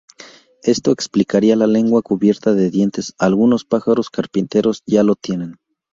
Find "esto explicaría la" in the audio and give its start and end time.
0.63-1.67